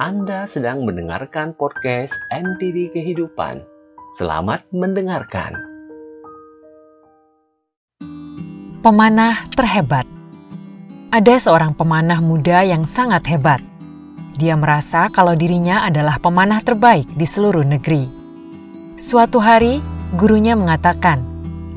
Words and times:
Anda 0.00 0.48
sedang 0.48 0.88
mendengarkan 0.88 1.52
podcast 1.52 2.16
MTD 2.32 2.96
Kehidupan. 2.96 3.60
Selamat 4.16 4.64
mendengarkan. 4.72 5.52
Pemanah 8.80 9.52
terhebat. 9.52 10.08
Ada 11.12 11.36
seorang 11.44 11.76
pemanah 11.76 12.24
muda 12.24 12.64
yang 12.64 12.88
sangat 12.88 13.28
hebat. 13.28 13.60
Dia 14.40 14.56
merasa 14.56 15.12
kalau 15.12 15.36
dirinya 15.36 15.84
adalah 15.84 16.16
pemanah 16.16 16.64
terbaik 16.64 17.04
di 17.12 17.28
seluruh 17.28 17.68
negeri. 17.68 18.08
Suatu 18.96 19.44
hari, 19.44 19.84
gurunya 20.16 20.56
mengatakan, 20.56 21.20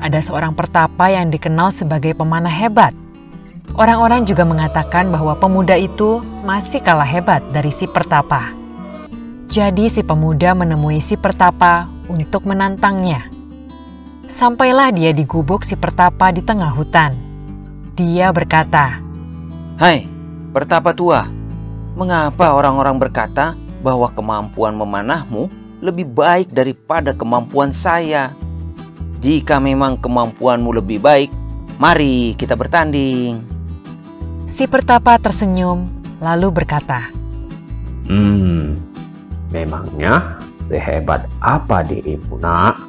ada 0.00 0.24
seorang 0.24 0.56
pertapa 0.56 1.12
yang 1.12 1.28
dikenal 1.28 1.68
sebagai 1.68 2.16
pemanah 2.16 2.52
hebat. 2.52 2.96
Orang-orang 3.76 4.24
juga 4.24 4.40
mengatakan 4.48 5.12
bahwa 5.12 5.36
pemuda 5.36 5.76
itu 5.76 6.24
masih 6.48 6.80
kalah 6.80 7.04
hebat 7.04 7.44
dari 7.52 7.68
si 7.68 7.84
pertapa. 7.84 8.56
Jadi 9.52 9.92
si 9.92 10.00
pemuda 10.00 10.56
menemui 10.56 10.96
si 10.96 11.12
pertapa 11.12 11.84
untuk 12.08 12.48
menantangnya. 12.48 13.28
Sampailah 14.32 14.96
dia 14.96 15.12
di 15.12 15.28
gubuk 15.28 15.60
si 15.60 15.76
pertapa 15.76 16.32
di 16.32 16.40
tengah 16.40 16.72
hutan. 16.72 17.20
Dia 17.92 18.32
berkata, 18.32 18.96
Hai, 19.76 20.08
pertapa 20.56 20.96
tua, 20.96 21.28
mengapa 21.92 22.56
orang-orang 22.56 22.96
berkata 22.96 23.52
bahwa 23.84 24.08
kemampuan 24.16 24.72
memanahmu 24.72 25.52
lebih 25.84 26.08
baik 26.16 26.48
daripada 26.48 27.12
kemampuan 27.12 27.76
saya? 27.76 28.32
Jika 29.20 29.60
memang 29.60 30.00
kemampuanmu 30.00 30.80
lebih 30.80 30.96
baik, 30.96 31.28
mari 31.76 32.32
kita 32.40 32.56
bertanding. 32.56 33.55
Si 34.56 34.64
pertapa 34.64 35.20
tersenyum, 35.20 35.84
lalu 36.16 36.48
berkata, 36.48 37.12
Hmm, 38.08 38.80
memangnya 39.52 40.40
sehebat 40.56 41.28
apa 41.44 41.84
dirimu, 41.84 42.40
nak? 42.40 42.80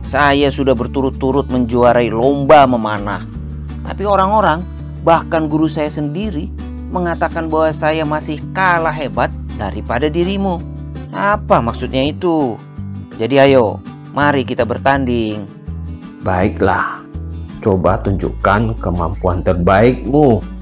Saya 0.00 0.48
sudah 0.48 0.72
berturut-turut 0.72 1.52
menjuarai 1.52 2.08
lomba 2.08 2.64
memanah. 2.64 3.28
Tapi 3.84 4.08
orang-orang, 4.08 4.64
bahkan 5.04 5.44
guru 5.44 5.68
saya 5.68 5.92
sendiri, 5.92 6.48
mengatakan 6.88 7.52
bahwa 7.52 7.68
saya 7.76 8.08
masih 8.08 8.40
kalah 8.56 8.96
hebat 8.96 9.28
daripada 9.60 10.08
dirimu. 10.08 10.64
Apa 11.12 11.60
maksudnya 11.60 12.00
itu? 12.00 12.56
Jadi 13.20 13.44
ayo, 13.44 13.76
mari 14.16 14.40
kita 14.48 14.64
bertanding. 14.64 15.44
Baiklah, 16.24 17.04
coba 17.60 18.00
tunjukkan 18.00 18.78
kemampuan 18.80 19.42
terbaikmu. 19.42 20.55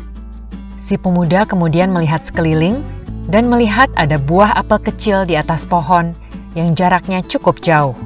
Si 0.84 1.00
pemuda 1.00 1.48
kemudian 1.48 1.88
melihat 1.88 2.28
sekeliling 2.28 2.84
dan 3.32 3.48
melihat 3.48 3.88
ada 3.96 4.20
buah 4.20 4.52
apel 4.52 4.84
kecil 4.84 5.24
di 5.24 5.32
atas 5.32 5.64
pohon 5.64 6.12
yang 6.52 6.76
jaraknya 6.76 7.24
cukup 7.24 7.56
jauh. 7.64 7.96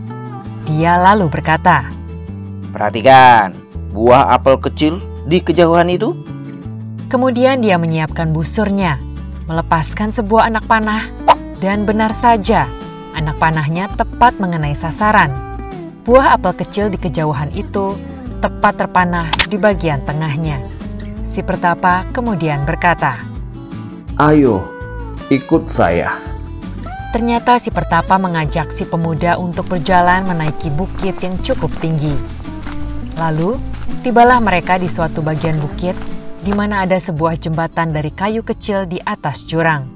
Dia 0.62 0.94
lalu 0.94 1.26
berkata, 1.26 1.90
Perhatikan, 2.70 3.58
buah 3.90 4.30
apel 4.30 4.62
kecil 4.62 5.02
di 5.26 5.42
kejauhan 5.42 5.90
itu. 5.90 6.14
Kemudian 7.10 7.58
dia 7.58 7.82
menyiapkan 7.82 8.30
busurnya, 8.30 9.02
melepaskan 9.50 10.14
sebuah 10.14 10.46
anak 10.46 10.70
panah, 10.70 11.10
dan 11.58 11.82
benar 11.82 12.14
saja 12.14 12.70
anak 13.18 13.42
panahnya 13.42 13.90
tepat 13.98 14.38
mengenai 14.38 14.78
sasaran. 14.78 15.34
Buah 16.06 16.38
apel 16.38 16.54
kecil 16.54 16.94
di 16.94 16.98
kejauhan 17.02 17.50
itu 17.58 17.98
tepat 18.38 18.86
terpanah 18.86 19.34
di 19.50 19.58
bagian 19.58 20.06
tengahnya. 20.06 20.77
Si 21.38 21.46
pertapa 21.46 22.02
kemudian 22.10 22.66
berkata, 22.66 23.14
Ayo, 24.18 24.58
ikut 25.30 25.70
saya. 25.70 26.18
Ternyata 27.14 27.62
si 27.62 27.70
pertapa 27.70 28.18
mengajak 28.18 28.74
si 28.74 28.82
pemuda 28.82 29.38
untuk 29.38 29.70
berjalan 29.70 30.26
menaiki 30.26 30.66
bukit 30.74 31.14
yang 31.22 31.38
cukup 31.46 31.70
tinggi. 31.78 32.10
Lalu, 33.14 33.54
tibalah 34.02 34.42
mereka 34.42 34.82
di 34.82 34.90
suatu 34.90 35.22
bagian 35.22 35.62
bukit 35.62 35.94
di 36.42 36.50
mana 36.50 36.82
ada 36.82 36.98
sebuah 36.98 37.38
jembatan 37.38 37.94
dari 37.94 38.10
kayu 38.10 38.42
kecil 38.42 38.90
di 38.90 38.98
atas 39.06 39.46
jurang. 39.46 39.86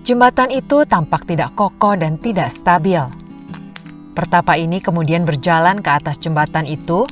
Jembatan 0.00 0.48
itu 0.48 0.88
tampak 0.88 1.28
tidak 1.28 1.52
kokoh 1.60 1.92
dan 1.92 2.16
tidak 2.16 2.48
stabil. 2.56 3.04
Pertapa 4.16 4.56
ini 4.56 4.80
kemudian 4.80 5.28
berjalan 5.28 5.84
ke 5.84 5.92
atas 5.92 6.16
jembatan 6.16 6.64
itu, 6.64 7.04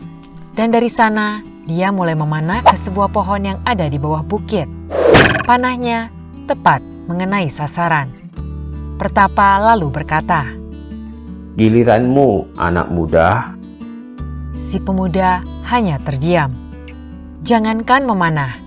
dan 0.57 0.73
dari 0.73 0.89
sana 0.89 1.50
dia 1.71 1.95
mulai 1.95 2.19
memanah 2.19 2.67
ke 2.67 2.75
sebuah 2.75 3.15
pohon 3.15 3.47
yang 3.47 3.59
ada 3.63 3.87
di 3.87 3.95
bawah 3.95 4.27
bukit. 4.27 4.67
Panahnya 5.47 6.11
tepat 6.51 6.83
mengenai 7.07 7.47
sasaran. 7.47 8.11
Pertapa 8.99 9.55
lalu 9.63 9.87
berkata, 9.87 10.51
Giliranmu, 11.55 12.59
anak 12.59 12.91
muda. 12.91 13.55
Si 14.51 14.83
pemuda 14.83 15.47
hanya 15.71 16.03
terdiam. 16.03 16.51
Jangankan 17.47 18.03
memanah, 18.03 18.59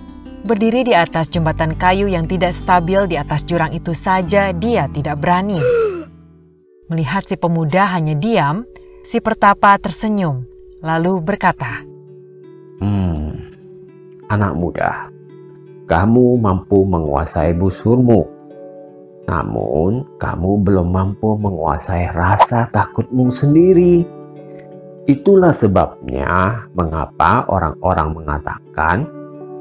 berdiri 0.48 0.88
di 0.88 0.96
atas 0.96 1.28
jembatan 1.28 1.76
kayu 1.76 2.08
yang 2.08 2.24
tidak 2.24 2.56
stabil 2.56 3.04
di 3.04 3.20
atas 3.20 3.44
jurang 3.44 3.76
itu 3.76 3.92
saja 3.92 4.48
dia 4.56 4.88
tidak 4.88 5.20
berani. 5.20 5.60
Melihat 6.88 7.28
si 7.28 7.36
pemuda 7.36 7.84
hanya 7.92 8.16
diam, 8.16 8.64
si 9.04 9.20
pertapa 9.20 9.76
tersenyum, 9.76 10.48
lalu 10.80 11.20
berkata, 11.20 11.93
Hmm, 12.82 13.38
anak 14.30 14.52
muda, 14.58 15.06
kamu 15.86 16.40
mampu 16.40 16.82
menguasai 16.88 17.54
busurmu. 17.54 18.26
Namun, 19.24 20.04
kamu 20.20 20.50
belum 20.64 20.88
mampu 20.92 21.36
menguasai 21.40 22.12
rasa 22.12 22.68
takutmu 22.68 23.32
sendiri. 23.32 24.04
Itulah 25.04 25.52
sebabnya 25.52 26.64
mengapa 26.72 27.44
orang-orang 27.48 28.16
mengatakan 28.16 29.04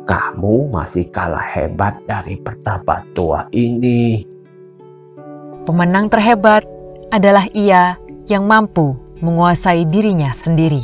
kamu 0.04 0.72
masih 0.72 1.08
kalah 1.12 1.44
hebat 1.44 2.00
dari 2.08 2.36
pertapa 2.40 3.04
tua 3.16 3.48
ini. 3.56 4.24
pemenang 5.64 6.12
terhebat 6.12 6.68
adalah 7.08 7.48
ia 7.56 7.96
yang 8.28 8.44
mampu 8.44 9.00
menguasai 9.24 9.88
dirinya 9.88 10.36
sendiri. 10.36 10.84